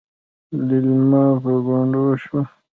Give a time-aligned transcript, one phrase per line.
[0.67, 2.41] ليلما په ګونډو شوه.